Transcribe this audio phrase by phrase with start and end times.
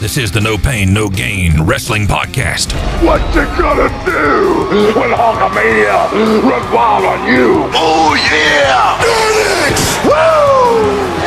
[0.00, 2.72] This is the No Pain, No Gain Wrestling Podcast.
[3.04, 6.12] What you gonna do when Hulkamania
[6.44, 7.68] runs wild on you?
[7.74, 8.96] Oh yeah!
[9.02, 9.98] Phoenix!
[10.04, 11.18] Woo!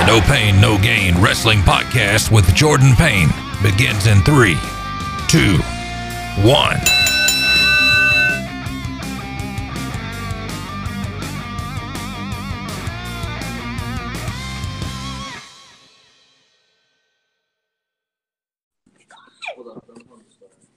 [0.00, 3.30] The No Pain, No Gain Wrestling Podcast with Jordan Payne
[3.62, 4.58] begins in three,
[5.28, 5.56] two,
[6.46, 6.78] one.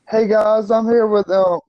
[0.09, 1.59] Hey guys, I'm here with um,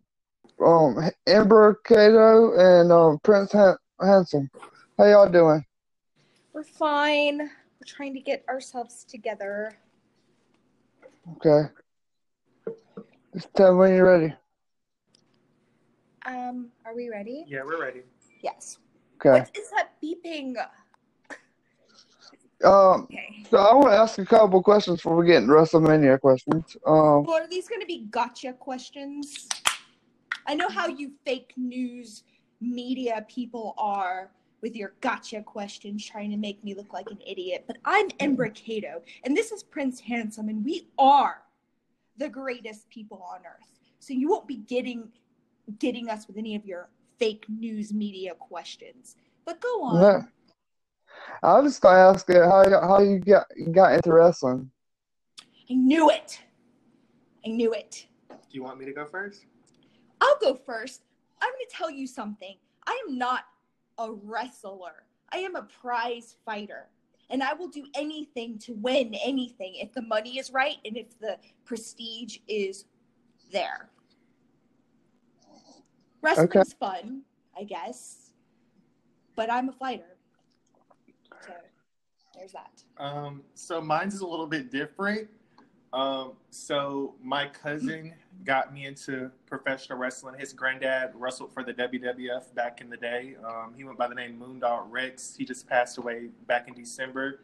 [0.65, 4.51] um Ember Cato and um Prince Han- Handsome.
[4.99, 5.65] How y'all doing?
[6.53, 7.39] We're fine.
[7.39, 9.77] We're trying to get ourselves together.
[11.37, 11.69] Okay.
[13.35, 14.35] Just tell me when you're ready.
[16.25, 17.45] Um, are we ready?
[17.47, 18.03] Yeah, we're ready.
[18.43, 18.79] Yes.
[19.17, 19.41] Okay.
[19.41, 20.57] What is that beeping?
[22.67, 23.03] Um.
[23.05, 23.45] Okay.
[23.51, 26.77] So I want to ask a couple questions before we get into WrestleMania questions.
[26.87, 27.25] Um.
[27.25, 29.49] Well, are these going to be gotcha questions?
[30.47, 32.25] I know how you fake news
[32.61, 34.31] media people are
[34.63, 38.53] with your gotcha questions trying to make me look like an idiot, but I'm Embra
[38.55, 41.43] Cato, and this is Prince Handsome, and we are
[42.17, 43.71] the greatest people on earth.
[44.01, 45.09] So you won't be getting
[45.79, 49.17] getting us with any of your fake news media questions.
[49.45, 50.29] But go on.
[51.43, 51.49] Yeah.
[51.51, 54.71] I was just gonna ask you how you- how you got got into wrestling.
[55.71, 56.41] I knew it.
[57.45, 58.07] I knew it.
[58.29, 59.47] Do you want me to go first?
[60.21, 61.03] I'll go first.
[61.43, 62.57] I'm going to tell you something.
[62.87, 63.45] I am not
[63.99, 65.05] a wrestler.
[65.33, 66.89] I am a prize fighter.
[67.31, 71.19] And I will do anything to win anything if the money is right and if
[71.19, 72.87] the prestige is
[73.53, 73.91] there.
[76.23, 77.23] Wrestling's fun,
[77.59, 78.31] I guess.
[79.35, 80.16] But I'm a fighter.
[82.37, 82.83] So there's that.
[83.03, 85.29] Um, so mine's is a little bit different.
[85.93, 88.13] Um, so my cousin
[88.45, 90.39] got me into professional wrestling.
[90.39, 93.37] His granddad wrestled for the WWF back in the day.
[93.47, 95.35] Um, he went by the name Moondog Rex.
[95.37, 97.41] He just passed away back in December.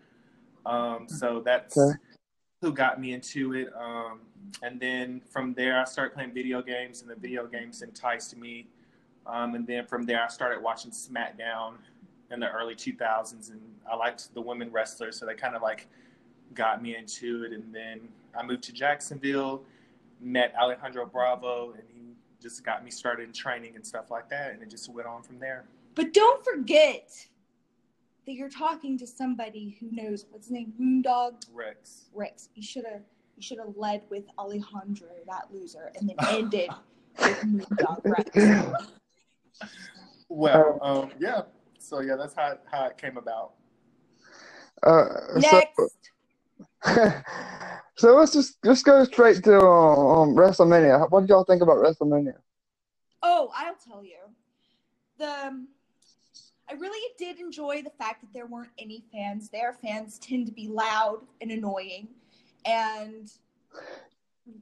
[0.66, 1.98] Um, so that's Okay.
[2.60, 3.72] who got me into it.
[3.74, 4.20] Um,
[4.62, 8.68] and then from there, I started playing video games, and the video games enticed me.
[9.26, 11.74] Um, and then from there, I started watching SmackDown
[12.32, 13.60] in the early 2000s, and
[13.90, 15.86] I liked the women wrestlers, so they kind of like
[16.54, 17.52] got me into it.
[17.52, 18.00] And then
[18.36, 19.62] I moved to Jacksonville,
[20.20, 24.52] met Alejandro Bravo, and he just got me started in training and stuff like that,
[24.52, 25.64] and it just went on from there.
[25.94, 27.26] But don't forget
[28.24, 32.06] that you're talking to somebody who knows what's his name, Moondog Rex.
[32.14, 32.48] Rex.
[32.54, 33.02] You should have
[33.36, 36.70] you should have led with Alejandro, that loser, and then ended
[37.18, 38.88] with Moondog Rex.
[40.34, 41.42] Well, um, yeah.
[41.82, 43.52] So yeah, that's how how it came about.
[44.82, 45.06] Uh.
[45.36, 45.76] Next.
[45.76, 45.88] So,
[47.96, 51.10] so let's just just go straight to um, WrestleMania.
[51.10, 52.34] What did y'all think about WrestleMania?
[53.22, 54.18] Oh, I'll tell you.
[55.18, 55.68] The um,
[56.72, 59.74] I really did enjoy the fact that there weren't any fans there.
[59.74, 62.08] Fans tend to be loud and annoying.
[62.64, 63.30] And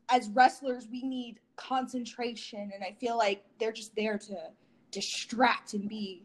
[0.08, 2.72] as wrestlers, we need concentration.
[2.74, 4.36] And I feel like they're just there to
[4.90, 6.24] distract and be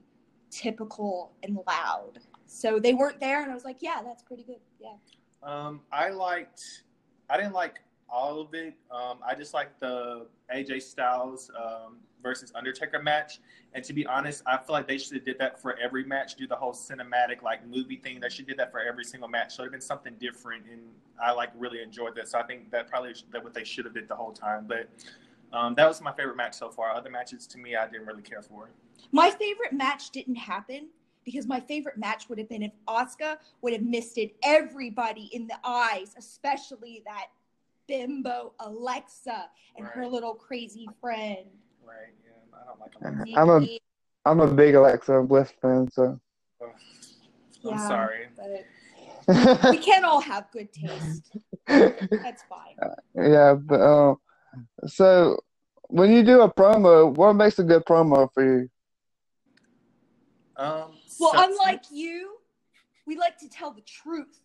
[0.50, 2.20] typical and loud.
[2.48, 3.42] So they weren't there.
[3.42, 4.60] And I was like, yeah, that's pretty good.
[4.80, 4.96] Yeah.
[5.44, 6.84] Um, I liked.
[7.30, 7.80] I didn't like
[8.10, 8.76] all of it.
[8.92, 13.40] Um, I just liked the AJ Styles um, versus Undertaker match.
[13.74, 16.36] And to be honest, I feel like they should have did that for every match.
[16.36, 18.20] Do the whole cinematic like movie thing.
[18.20, 19.56] They should did that for every single match.
[19.56, 20.82] Should it'd been something different, and
[21.22, 22.28] I like really enjoyed that.
[22.30, 24.66] So I think that probably that what they should have did the whole time.
[24.68, 24.88] But
[25.52, 26.92] um, that was my favorite match so far.
[26.92, 28.70] Other matches to me, I didn't really care for.
[29.12, 30.90] My favorite match didn't happen
[31.24, 35.48] because my favorite match would have been if Asuka would have missed it everybody in
[35.48, 37.28] the eyes, especially that
[37.88, 41.46] bimbo Alexa and her little crazy friend.
[41.84, 42.14] Right?
[42.24, 43.26] Yeah, I don't like them.
[43.36, 43.68] I'm a
[44.26, 46.20] I'm a big Alexa Bliss fan, so.
[46.62, 46.70] I'm
[47.64, 47.78] Yeah.
[47.88, 48.28] sorry.
[48.36, 48.66] But
[49.72, 51.36] we can't all have good taste.
[51.68, 52.76] That's fine.
[53.16, 54.18] Yeah, but um,
[54.88, 55.40] so
[55.88, 58.70] when you do a promo, what makes a good promo for you?
[60.58, 62.38] Um, Well, unlike you,
[63.06, 64.40] we like to tell the truth.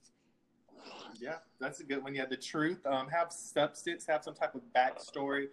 [1.20, 2.14] Yeah, that's a good one.
[2.14, 2.84] Yeah, the truth.
[2.86, 4.06] Um, have substance.
[4.06, 5.48] Have some type of backstory.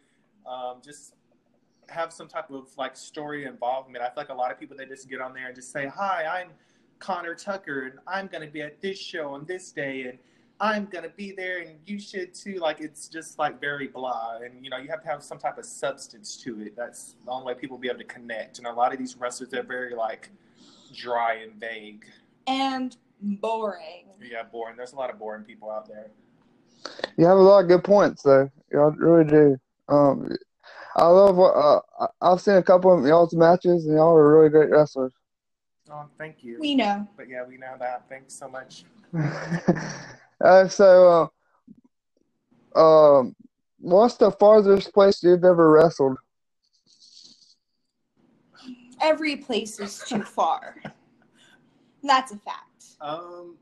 [0.45, 1.13] Um, just
[1.89, 4.04] have some type of like story involvement.
[4.04, 5.88] I feel like a lot of people they just get on there and just say,
[5.88, 6.50] "Hi, I'm
[7.00, 10.18] Connor Tucker, and I'm going to be at this show on this day, and
[10.59, 14.38] I'm going to be there, and you should too." Like it's just like very blah,
[14.44, 16.75] and you know you have to have some type of substance to it.
[16.75, 18.57] That's the only way people will be able to connect.
[18.59, 20.30] And a lot of these wrestlers they're very like
[20.95, 22.06] dry and vague
[22.48, 24.06] and boring.
[24.22, 24.78] Yeah, boring.
[24.78, 26.12] There's a lot of boring people out there.
[27.18, 28.50] You have a lot of good points, though.
[28.72, 29.57] Y'all really do.
[29.89, 30.30] Um,
[30.95, 34.34] I love what uh, I- I've seen a couple of y'all's matches, and y'all are
[34.34, 35.13] really great wrestlers.
[35.89, 36.57] Oh, thank you.
[36.60, 37.07] We know.
[37.16, 38.04] But yeah, we know that.
[38.10, 38.83] Thanks so much.
[40.44, 41.30] uh, so,
[42.75, 42.80] uh,
[43.19, 43.36] um,
[43.80, 46.18] what's the farthest place you've ever wrestled?
[49.02, 50.76] Every place is too far.
[52.04, 52.86] That's a fact.
[53.02, 53.56] Um,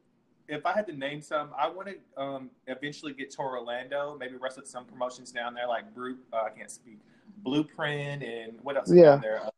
[0.48, 4.16] if I had to name some, I want to um eventually get to Orlando.
[4.20, 7.00] Maybe wrestle at some promotions down there, like Bru- uh, I can't speak.
[7.38, 9.04] Blueprint and what else is Yeah.
[9.12, 9.42] down there?
[9.46, 9.50] Uh,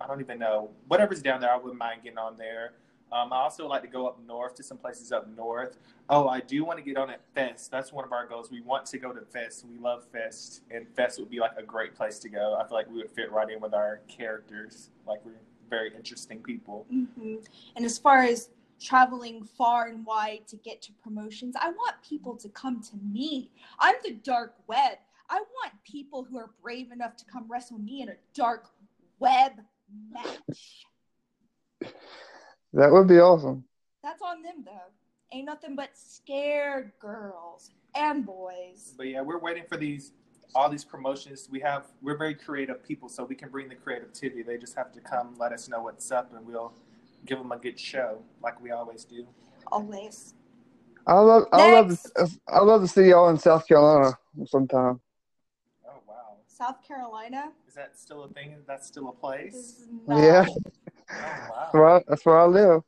[0.00, 0.70] I don't even know.
[0.88, 2.72] Whatever's down there, I wouldn't mind getting on there.
[3.12, 5.76] Um, I also like to go up north to some places up north.
[6.08, 7.70] Oh, I do want to get on at Fest.
[7.70, 8.50] That's one of our goals.
[8.50, 9.66] We want to go to Fest.
[9.70, 12.58] We love Fest, and Fest would be like a great place to go.
[12.58, 14.90] I feel like we would fit right in with our characters.
[15.06, 15.32] Like we're
[15.68, 16.86] very interesting people.
[16.90, 17.36] hmm
[17.76, 18.48] And as far as
[18.80, 23.50] traveling far and wide to get to promotions, I want people to come to me.
[23.78, 24.98] I'm the dark web.
[25.28, 28.68] I want people who are brave enough to come wrestle me in a dark
[29.18, 29.52] web
[30.10, 30.86] match.
[32.72, 33.64] That would be awesome.
[34.02, 34.90] That's on them though.
[35.32, 38.94] Ain't nothing but scared girls and boys.
[38.96, 40.12] But yeah, we're waiting for these
[40.54, 41.48] all these promotions.
[41.50, 44.42] We have we're very creative people, so we can bring the creativity.
[44.42, 46.72] They just have to come, let us know what's up, and we'll
[47.24, 49.26] give them a good show, like we always do.
[49.70, 50.34] Always.
[51.06, 52.12] I love, I love, Next.
[52.14, 54.16] to, I love to see y'all in South Carolina
[54.46, 55.00] sometime.
[55.86, 58.56] Oh wow, South Carolina is that still a thing?
[58.66, 59.82] That's still a place?
[60.08, 60.46] Yeah,
[61.20, 61.54] wow.
[61.60, 62.82] that's where I, that's where I live.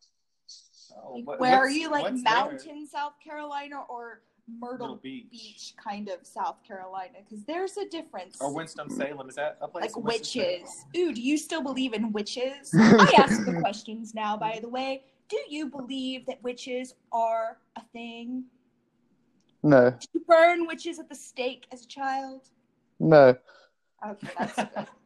[1.02, 1.90] Oh, Like, what- where are you?
[1.90, 2.34] Like what's there?
[2.34, 5.26] mountain South Carolina or Myrtle Myrtle Beach.
[5.30, 7.14] Beach kind of South Carolina?
[7.24, 8.36] Because there's a difference.
[8.40, 9.28] Or Winston Salem?
[9.30, 9.94] Is that a place?
[9.94, 10.84] like witches.
[10.96, 12.70] Ooh, do you still believe in witches?
[12.78, 15.04] I ask the questions now, by the way.
[15.30, 18.44] Do you believe that witches are a thing?
[19.62, 22.42] No, Did you burn witches at the stake as a child?
[23.00, 23.34] no,
[24.06, 24.86] Okay, that's good.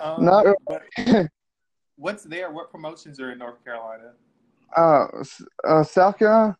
[0.00, 1.28] Um, not really.
[1.98, 2.50] but what's there?
[2.50, 4.12] What promotions are in North Carolina?
[4.76, 5.06] Uh,
[5.66, 6.56] uh, South Carolina.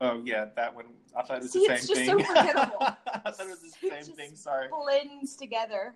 [0.00, 0.86] Oh yeah, that one.
[1.16, 2.24] I thought it was See, the it's same just thing.
[2.26, 2.76] so forgettable.
[2.80, 4.34] I thought it was the It same just thing.
[4.34, 4.68] Sorry.
[4.68, 5.94] Blends together.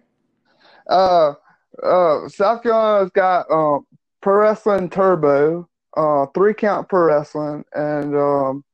[0.88, 1.34] Uh,
[1.82, 3.86] uh, South Carolina's got um
[4.20, 8.64] pro wrestling turbo, uh, three count pro wrestling, and um,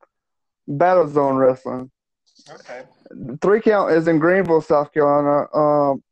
[0.67, 1.89] battle zone wrestling.
[2.51, 2.81] Okay.
[3.41, 5.47] Three count is in Greenville, South Carolina.
[5.53, 6.03] Um,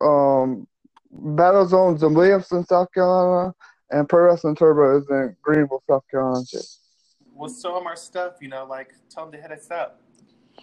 [0.00, 0.66] um,
[1.14, 3.54] battle zone's in Williamson, South Carolina,
[3.90, 6.44] and pro wrestling turbo is in Greenville, South Carolina.
[6.50, 6.58] too.
[7.32, 8.34] Well, show them our stuff.
[8.40, 10.00] You know, like tell them to hit us up.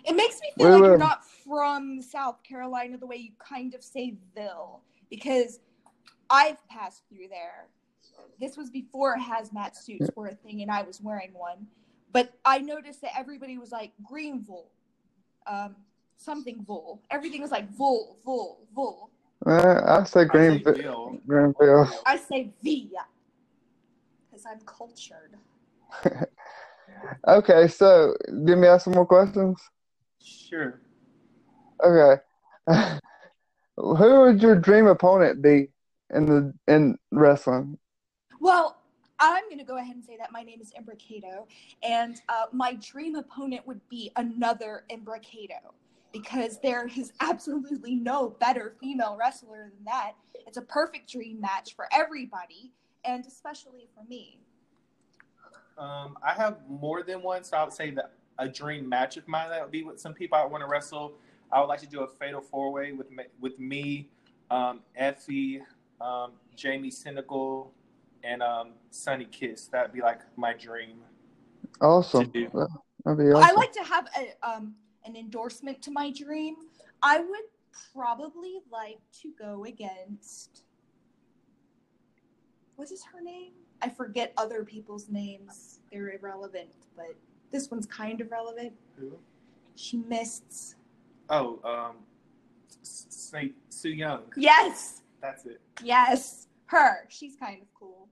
[0.05, 0.87] It makes me feel Wait, like wait.
[0.87, 5.59] you're not from South Carolina the way you kind of say Ville, because
[6.29, 7.67] I've passed through there.
[8.39, 11.67] This was before hazmat suits were a thing, and I was wearing one.
[12.11, 14.69] But I noticed that everybody was like Greenville,
[15.47, 15.75] um,
[16.17, 17.01] something Vul.
[17.09, 19.09] Everything was like Vul, Vul, Vul.
[19.45, 21.17] Uh, I say I Greenville.
[21.25, 21.89] Greenville.
[22.05, 23.05] I say Villa,
[24.29, 25.37] because I'm cultured.
[27.27, 28.15] Okay, so
[28.45, 29.59] give me ask some more questions.
[30.21, 30.79] Sure.
[31.83, 32.21] Okay.
[33.77, 35.69] Who would your dream opponent be
[36.13, 37.77] in the in wrestling?
[38.39, 38.77] Well,
[39.19, 41.45] I'm going to go ahead and say that my name is Imbricato,
[41.83, 45.73] and uh, my dream opponent would be another Imbricato
[46.11, 50.13] because there is absolutely no better female wrestler than that.
[50.47, 52.71] It's a perfect dream match for everybody,
[53.05, 54.39] and especially for me.
[55.77, 59.27] Um, I have more than one, so I would say that a dream match of
[59.27, 61.13] mine that would be with some people I want to wrestle.
[61.51, 64.09] I would like to do a fatal four way with me, with me,
[64.49, 65.61] um, Effy,
[65.99, 67.71] um, Jamie Cynical,
[68.23, 69.67] and um, Sunny Kiss.
[69.67, 70.99] That'd be like my dream.
[71.79, 72.25] Awesome.
[72.25, 72.67] To do.
[73.05, 76.55] That'd be I like to have a, um, an endorsement to my dream.
[77.01, 77.45] I would
[77.93, 80.63] probably like to go against.
[82.75, 83.51] What is her name?
[83.81, 85.79] I forget other people's names.
[85.91, 87.15] They're irrelevant, but
[87.51, 88.73] this one's kind of relevant.
[88.99, 89.13] Who?
[89.75, 90.75] She missed.
[91.29, 91.97] Oh, um,
[92.83, 94.23] S- S- Su Yung.
[94.35, 95.61] Yes, That's it.
[95.83, 97.05] yes, her.
[97.09, 98.07] She's kind of cool.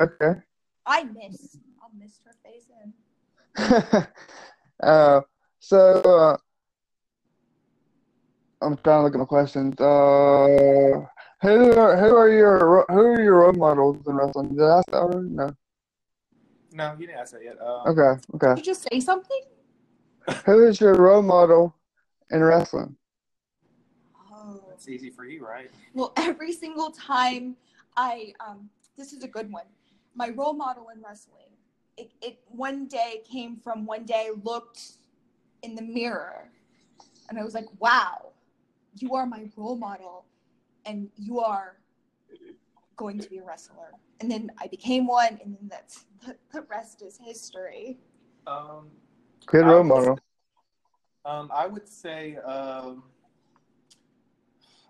[0.00, 0.40] Okay.
[0.84, 1.56] I miss.
[1.82, 4.06] I'll miss her face in.
[4.86, 5.20] uh,
[5.66, 6.36] so uh,
[8.62, 9.74] I'm trying to look at my questions.
[9.80, 11.04] Uh,
[11.42, 14.54] who are who are your who are your role models in wrestling?
[14.54, 15.28] Did I ask that already?
[15.28, 15.50] No.
[16.72, 17.60] No, you didn't ask that yet.
[17.60, 18.20] Um, Okay.
[18.30, 18.60] Did Okay.
[18.60, 19.42] you just say something?
[20.44, 21.74] Who is your role model
[22.30, 22.96] in wrestling?
[24.32, 24.62] Oh.
[24.68, 25.70] That's easy for you, right?
[25.94, 27.56] Well, every single time
[27.96, 29.66] I um this is a good one.
[30.14, 31.50] my role model in wrestling.
[31.98, 34.98] It, it one day came from one day I looked
[35.62, 36.50] in the mirror
[37.28, 38.32] and I was like, wow,
[38.96, 40.26] you are my role model
[40.84, 41.76] and you are
[42.96, 43.92] going to be a wrestler.
[44.20, 47.98] And then I became one and then that's the, the rest is history.
[48.46, 48.88] Um,
[49.46, 50.18] Good role model.
[51.24, 53.02] um, I would say, um,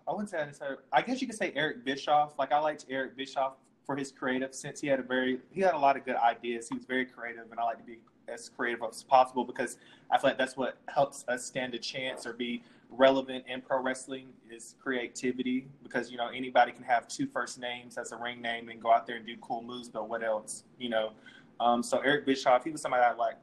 [0.07, 2.39] I wouldn't say, I I guess you could say Eric Bischoff.
[2.39, 3.53] Like I liked Eric Bischoff
[3.85, 6.69] for his creative since he had a very, he had a lot of good ideas.
[6.69, 9.77] He was very creative, and I like to be as creative as possible because
[10.11, 13.81] I feel like that's what helps us stand a chance or be relevant in pro
[13.81, 18.41] wrestling is creativity because you know anybody can have two first names as a ring
[18.41, 21.11] name and go out there and do cool moves but what else you know
[21.59, 23.35] um, so eric bischoff he was somebody i like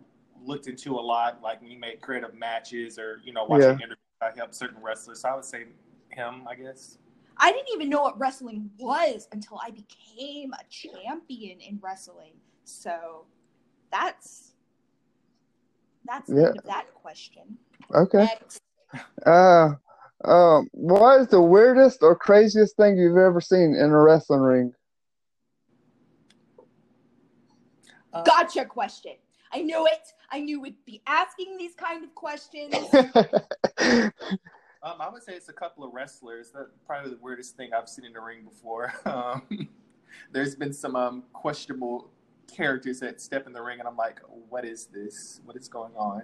[0.47, 3.75] looked into a lot like when he made creative matches or you know watching Yeah.
[3.75, 5.65] interviews i helped certain wrestlers so i would say
[6.09, 6.97] him i guess
[7.37, 12.35] I didn't even know what wrestling was until I became a champion in wrestling.
[12.63, 13.25] So
[13.91, 14.54] that's
[16.05, 16.49] that's the Yeah.
[16.49, 17.59] end of that question.
[17.95, 18.25] Okay.
[18.25, 18.61] Next.
[19.27, 19.75] Uh,
[20.25, 24.75] um, what is the weirdest or craziest thing you've ever seen in a wrestling ring?
[28.13, 29.15] Uh, Gotcha question.
[29.53, 30.13] I knew it.
[30.31, 32.75] I knew we'd be asking these kind of questions.
[34.85, 36.51] Um, I would say it's a couple of wrestlers.
[36.55, 38.93] That's probably the weirdest thing I've seen in the ring before.
[39.07, 39.69] Um,
[40.31, 42.11] there's been some um, questionable
[42.53, 45.41] characters that step in the ring, and I'm like, what is this?
[45.45, 46.23] What is going on?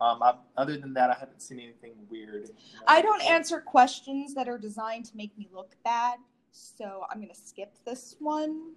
[0.00, 2.50] Um, I, other than that, I haven't seen anything weird.
[2.86, 6.18] I don't answer questions that are designed to make me look bad,
[6.52, 8.72] so I'm gonna skip this one.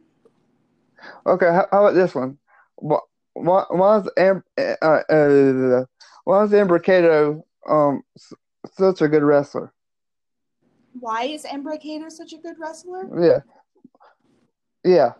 [1.25, 2.37] Okay, how, how about this one?
[2.75, 2.99] Why,
[3.33, 5.85] why, why is Am, uh, uh,
[6.25, 8.33] why is Amber Cato um s-
[8.73, 9.73] such a good wrestler?
[10.99, 13.09] Why is Embricator such a good wrestler?
[13.19, 13.39] Yeah,
[14.83, 15.13] yeah.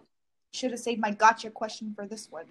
[0.54, 2.46] Should have saved my gotcha question for this one.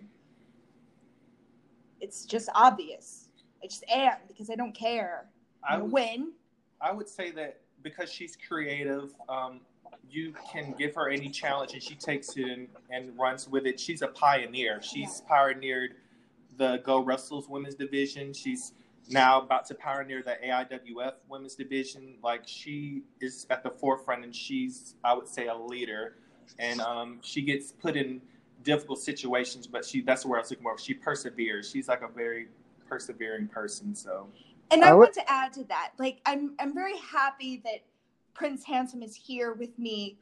[2.00, 3.28] It's just obvious.
[3.62, 5.26] I just am because I don't care.
[5.62, 6.32] I would, win.
[6.80, 9.60] I would say that because she's creative, um,
[10.10, 13.78] you can give her any challenge and she takes it and, and runs with it.
[13.78, 14.82] She's a pioneer.
[14.82, 15.94] She's pioneered
[16.58, 18.32] the Go Wrestles women's division.
[18.32, 18.72] She's
[19.08, 22.16] now about to pioneer the AIWF women's division.
[22.22, 26.16] Like she is at the forefront and she's, I would say, a leader.
[26.58, 28.20] And um, she gets put in
[28.62, 30.78] difficult situations, but she that's where I was looking for.
[30.78, 31.70] She perseveres.
[31.70, 32.48] She's like a very
[32.88, 33.94] persevering person.
[33.94, 34.28] So
[34.70, 35.92] And I, I would- want to add to that.
[35.98, 37.80] Like I'm I'm very happy that
[38.34, 40.18] Prince Handsome is here with me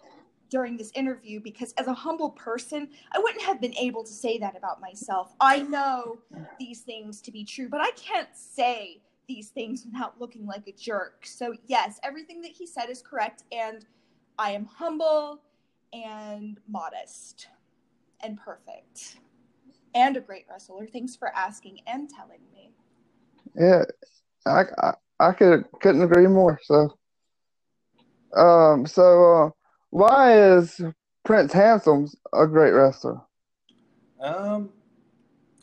[0.48, 4.36] during this interview because as a humble person, I wouldn't have been able to say
[4.38, 5.32] that about myself.
[5.40, 6.18] I know
[6.58, 10.72] these things to be true, but I can't say these things without looking like a
[10.72, 11.24] jerk.
[11.24, 13.84] So yes, everything that he said is correct and
[14.40, 15.40] I am humble
[15.92, 17.48] and modest
[18.22, 19.18] and perfect.
[19.94, 20.86] And a great wrestler.
[20.86, 22.72] Thanks for asking and telling me.
[23.56, 23.84] Yeah,
[24.46, 26.60] I, I, I could couldn't agree more.
[26.62, 26.96] So,
[28.36, 29.50] um, so uh,
[29.90, 30.80] why is
[31.24, 33.20] Prince Handsome a great wrestler?
[34.20, 34.70] Um,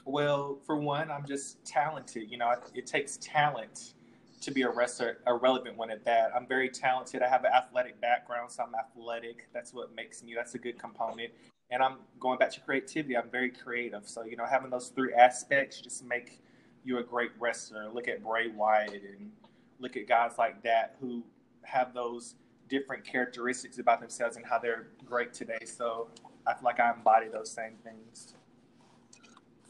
[0.06, 2.30] well, for one, I'm just talented.
[2.30, 3.94] You know, it, it takes talent
[4.42, 6.32] to be a wrestler, a relevant one at that.
[6.36, 7.22] I'm very talented.
[7.22, 9.48] I have an athletic background, so I'm athletic.
[9.54, 10.34] That's what makes me.
[10.36, 11.32] That's a good component.
[11.70, 13.18] And I'm going back to creativity.
[13.18, 14.08] I'm very creative.
[14.08, 16.42] So you know, having those three aspects just make
[16.84, 17.90] you a great wrestler.
[17.94, 19.32] Look at Bray Wyatt and
[19.80, 21.24] look at guys like that who
[21.64, 22.36] have those
[22.70, 25.66] different characteristics about themselves and how they're great today.
[25.66, 26.10] So
[26.46, 28.34] I feel like I embody those same things.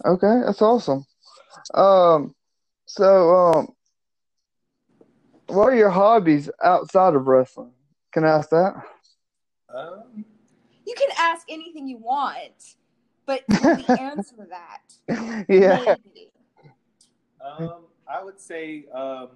[0.05, 1.05] Okay, that's awesome.
[1.73, 2.35] Um,
[2.85, 3.67] so um,
[5.57, 7.71] what are your hobbies outside of wrestling?
[8.13, 8.75] Can I ask that?
[9.73, 10.23] Um,
[10.85, 12.75] You can ask anything you want,
[13.25, 15.45] but will we answer that?
[15.49, 15.95] Yeah.
[16.05, 16.29] Maybe.
[17.43, 19.29] um, I would say um,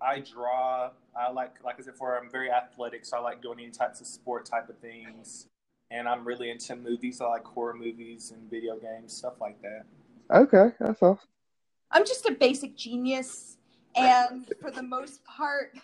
[0.00, 0.90] I draw.
[1.14, 4.00] I like, like I said before, I'm very athletic, so I like doing any types
[4.00, 5.46] of sport type of things.
[5.90, 7.20] And I'm really into movies.
[7.20, 9.84] I like horror movies and video games, stuff like that.
[10.34, 11.28] Okay, that's awesome.
[11.90, 13.58] I'm just a basic genius,
[13.96, 15.76] and for the most part,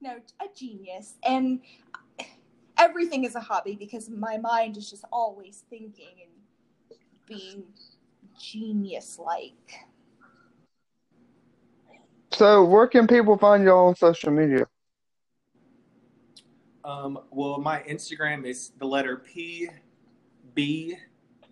[0.00, 1.14] no, a genius.
[1.24, 1.60] And
[2.78, 7.64] everything is a hobby because my mind is just always thinking and being
[8.38, 9.80] genius like.
[12.32, 14.66] So where can people find you on social media?
[16.84, 19.70] Um, well, my Instagram is the letter P
[20.54, 20.96] B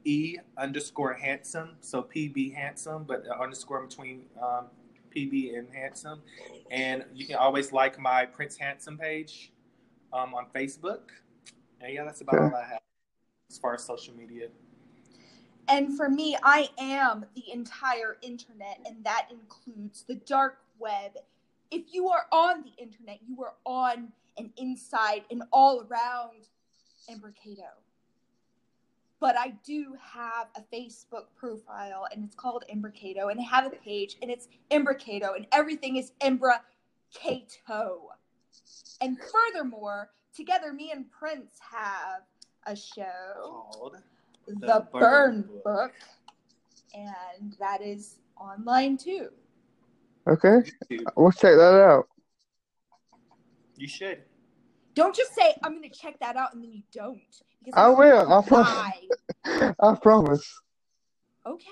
[0.05, 1.77] E underscore handsome.
[1.81, 4.67] So PB handsome, but the underscore between um,
[5.15, 6.23] PB and handsome.
[6.71, 9.53] And you can always like my Prince Handsome page
[10.13, 11.11] um, on Facebook.
[11.81, 12.45] And yeah, that's about Okay.
[12.45, 12.81] all I have
[13.51, 14.49] as far as social media.
[15.69, 21.13] And for me, I am the entire internet, and that includes the dark web.
[21.71, 26.49] If you are on the internet, you are on and inside and all around
[27.11, 27.69] Embricato.
[29.23, 33.77] But I do have a Facebook profile, and it's called Embricato, and I have a
[33.77, 36.59] page, and it's Embricato, and everything is Embricato.
[39.01, 42.23] And furthermore, together, me and Prince have
[42.67, 43.99] a show Called
[44.49, 45.93] the, Burn, Book.
[46.93, 49.29] and that is online too.
[50.27, 51.05] Okay, YouTube.
[51.15, 52.09] we'll check that out.
[53.77, 54.23] You should.
[54.95, 57.21] Don't just say I'm going to check that out and then you don't.
[57.65, 58.33] Because I I'm will.
[58.33, 59.75] I promise.
[59.81, 60.61] I promise.
[61.47, 61.69] Okay.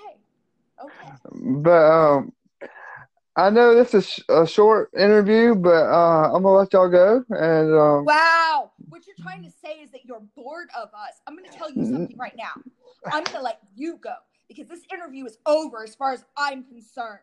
[0.83, 1.11] Okay.
[1.33, 2.33] But um,
[3.35, 7.23] I know this is a short interview, but uh, I'm gonna let y'all go.
[7.29, 8.71] And um, Wow.
[8.89, 11.21] What you're trying to say is that you're bored of us.
[11.25, 12.51] I'm going to tell you something right now.
[13.05, 14.13] I'm going to let you go
[14.47, 17.19] because this interview is over as far as I'm concerned.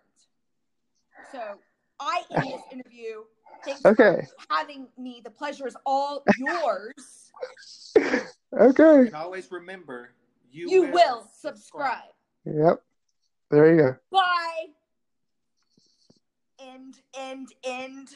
[1.31, 1.59] So
[2.01, 3.23] I end this interview.
[3.65, 5.21] Thanks okay, for having me.
[5.23, 7.33] The pleasure is all yours.
[8.59, 10.11] okay, And always remember,
[10.51, 12.11] you, You will subscribe.
[12.45, 12.83] yep.
[13.51, 13.97] There you go.
[14.13, 14.67] Bye.
[16.61, 18.09] End, end, end.